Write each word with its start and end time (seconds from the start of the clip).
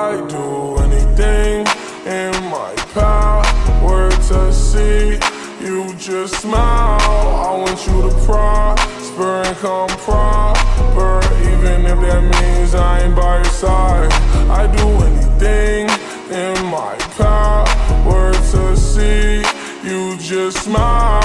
I 0.00 0.16
do 0.28 0.76
anything 0.78 1.66
in 2.06 2.32
my 2.48 2.74
power 2.94 4.08
to 4.10 4.50
see 4.50 5.18
you 5.62 5.94
just 5.98 6.40
smile. 6.40 6.98
I 7.46 7.54
want 7.54 7.86
you 7.86 8.08
to 8.08 8.16
prosper 8.24 9.42
and 9.44 9.56
come 9.58 9.90
proper, 9.98 11.20
even 11.52 11.84
if 11.84 12.00
that 12.00 12.22
means 12.22 12.74
I 12.74 13.02
ain't 13.02 13.14
by 13.14 13.36
your 13.36 13.44
side. 13.44 14.10
I 14.48 14.66
do 14.74 14.88
anything 15.10 15.90
in 16.30 16.64
my 16.64 16.96
power 17.18 18.32
to 18.32 18.76
see 18.78 19.44
you 19.84 20.16
just 20.16 20.64
smile. 20.64 21.19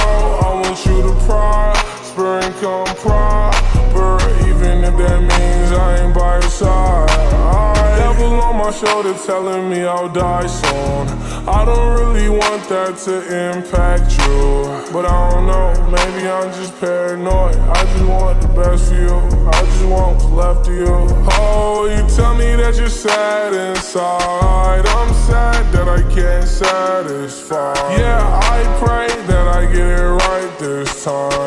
My 8.66 8.72
shoulder 8.72 9.14
telling 9.28 9.70
me 9.70 9.84
I'll 9.84 10.10
die 10.10 10.48
soon. 10.48 11.08
I 11.48 11.64
don't 11.66 12.00
really 12.00 12.30
want 12.30 12.68
that 12.68 12.98
to 13.06 13.16
impact 13.54 14.18
you, 14.26 14.92
but 14.92 15.06
I 15.06 15.30
don't 15.30 15.46
know. 15.46 15.70
Maybe 15.92 16.28
I'm 16.28 16.52
just 16.52 16.73
paranoid. 16.80 17.56
I 17.58 17.84
just 17.84 18.06
want 18.06 18.42
the 18.42 18.48
best 18.48 18.90
for 18.90 18.96
you. 18.96 19.18
I 19.50 19.62
just 19.62 19.86
want 19.86 20.16
what's 20.16 20.26
left 20.26 20.68
of 20.68 20.73
you. 20.73 20.96
Oh, 21.38 21.86
you 21.86 22.16
tell 22.16 22.34
me 22.34 22.56
that 22.56 22.76
you're 22.76 22.90
sad 22.90 23.54
inside. 23.54 24.84
I'm 24.84 25.14
sad 25.14 25.72
that 25.72 25.88
I 25.88 26.02
can't 26.16 26.48
satisfy. 26.48 27.76
Yeah, 28.00 28.23
I 28.52 28.59
pray 28.84 29.08
that 29.28 29.48
I 29.48 29.67
get 29.67 29.86
it 29.86 30.09
right 30.26 30.58
this 30.58 31.04
time. 31.04 31.45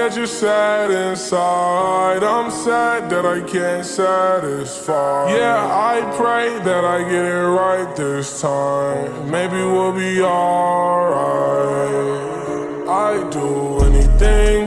That 0.00 0.16
you're 0.16 0.26
sad 0.26 0.90
inside. 0.90 2.24
I'm 2.24 2.50
sad 2.50 3.10
that 3.10 3.26
I 3.26 3.42
can't 3.42 3.84
satisfy. 3.84 5.36
Yeah, 5.36 5.60
I 5.92 6.00
pray 6.16 6.58
that 6.64 6.84
I 6.86 7.02
get 7.02 7.26
it 7.26 7.48
right 7.60 7.94
this 7.94 8.40
time. 8.40 9.30
Maybe 9.30 9.56
we'll 9.56 9.92
be 9.92 10.22
alright. 10.22 11.28
I 12.88 13.28
do 13.28 13.80
anything 13.88 14.66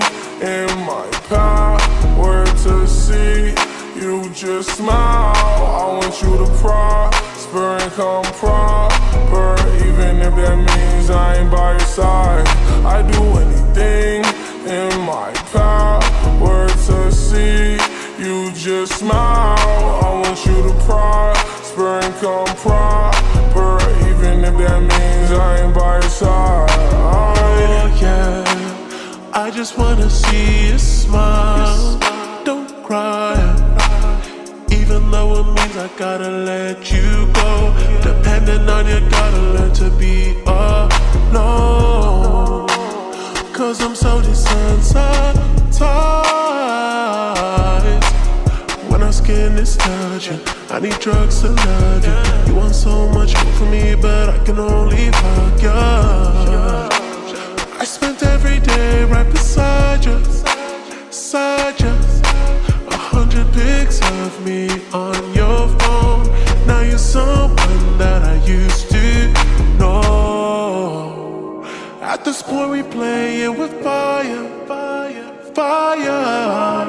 in 0.53 0.69
my 0.85 1.07
power 1.33 2.45
to 2.65 2.87
see 2.87 3.55
you 3.99 4.29
just 4.35 4.77
smile. 4.77 5.33
I 5.81 5.99
want 5.99 6.15
you 6.21 6.37
to 6.45 6.49
prosper 6.61 7.77
and 7.81 7.91
come 7.93 8.25
proper, 8.37 9.55
even 9.87 10.21
if 10.27 10.35
that 10.35 10.57
means 10.57 11.09
I 11.09 11.37
ain't 11.37 11.49
by 11.49 11.71
your 11.71 11.79
side. 11.79 12.47
I 12.85 13.01
do 13.11 13.21
anything 13.39 13.92
smile. 18.99 19.57
I 20.05 20.09
want 20.23 20.39
you 20.45 20.57
to 20.67 20.73
prosper 20.85 21.89
and 22.03 22.13
come 22.21 22.45
proper, 22.65 23.71
even 24.09 24.35
if 24.49 24.55
that 24.61 24.79
means 24.91 25.29
I 25.31 25.33
ain't 25.61 25.73
by 25.73 25.93
your 25.99 26.09
side. 26.09 26.69
Oh 26.93 27.97
yeah, 28.01 28.43
I 29.33 29.49
just 29.51 29.77
wanna 29.77 30.09
see 30.09 30.69
you 30.69 30.77
smile. 30.77 31.97
Don't 32.45 32.69
cry, 32.83 33.35
even 34.69 35.09
though 35.11 35.39
it 35.39 35.47
means 35.55 35.75
I 35.77 35.87
gotta 35.97 36.29
let 36.29 36.91
you 36.91 37.07
go. 37.41 37.51
Depending 38.09 38.67
on 38.69 38.85
you, 38.87 38.99
gotta 39.09 39.41
learn 39.55 39.73
to 39.81 39.89
be 40.01 40.15
alone. 40.45 41.31
Cause 43.53 43.81
I'm 43.81 43.95
so 43.95 44.21
desensitized. 44.21 45.12
Skin 49.23 49.57
is 49.57 49.77
touching, 49.77 50.41
I 50.69 50.79
need 50.79 50.99
drugs 50.99 51.41
to 51.41 51.49
love 51.49 52.05
you. 52.05 52.17
You 52.47 52.55
want 52.59 52.75
so 52.75 53.07
much 53.09 53.33
from 53.57 53.71
me, 53.71 53.95
but 53.95 54.29
I 54.29 54.37
can 54.43 54.59
only 54.59 55.11
fuck 55.11 55.61
you. 55.61 55.69
I 57.83 57.85
spent 57.85 58.21
every 58.23 58.59
day 58.59 59.05
right 59.05 59.29
beside 59.31 60.03
you, 60.05 60.17
beside 61.07 61.79
you. 61.79 61.93
A 62.95 62.97
hundred 63.11 63.47
pics 63.53 64.01
of 64.01 64.31
me 64.45 64.67
on 64.91 65.17
your 65.33 65.69
phone. 65.79 66.25
Now 66.67 66.81
you're 66.81 66.97
someone 66.97 67.97
that 67.97 68.21
I 68.23 68.35
used 68.45 68.89
to 68.91 69.07
know. 69.79 71.63
At 72.01 72.25
this 72.25 72.41
point, 72.41 72.71
we 72.71 72.83
playing 72.83 73.57
with 73.57 73.71
fire, 73.83 74.45
fire, 74.67 75.31
fire. 75.55 76.82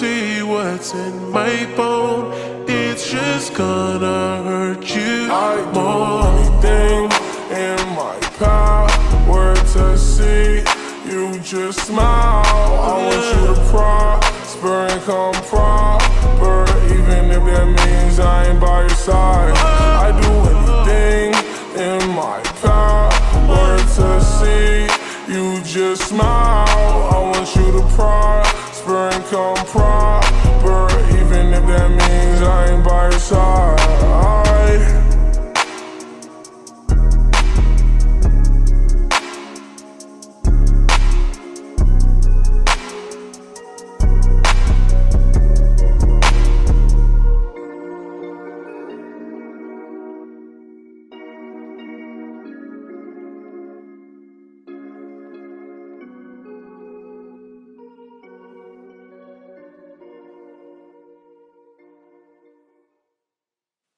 You 0.00 0.04
don't 0.04 0.10
wanna 0.10 0.38
see 0.38 0.42
what's 0.42 0.94
in 0.94 1.30
my 1.30 1.66
phone. 1.74 2.32
It's 2.68 3.10
just 3.10 3.54
gonna 3.54 4.42
hurt 4.44 4.94
you 4.94 5.28
I 5.30 5.56
do 5.74 5.88
anything 6.28 7.10
in 7.50 7.78
my 7.96 8.16
power 8.38 9.54
to 9.54 9.98
see 9.98 10.62
you 11.10 11.40
just 11.40 11.80
smile. 11.86 12.44
I 12.46 12.94
want 13.02 13.24
you 13.34 13.54
to 13.54 13.70
prosper 13.70 14.86
and 14.86 15.02
come 15.02 15.34
proper, 15.50 16.62
even 16.94 17.30
if 17.30 17.42
that 17.44 17.66
means 17.66 18.18
I 18.20 18.46
ain't 18.50 18.60
by 18.60 18.80
your 18.82 18.90
side. 18.90 19.52
I 19.56 20.12
do 20.20 20.30
anything 20.54 21.34
in 21.76 22.14
my 22.14 22.40
power 22.62 23.10
word 23.48 23.80
to 23.96 24.20
see 24.20 24.86
you 25.32 25.60
just 25.62 26.08
smile. 26.08 26.68
I 26.68 27.18
want 27.32 27.56
you 27.56 27.72
to 27.72 27.82
prosper 27.96 28.37
come 29.30 29.54
proper, 29.66 29.97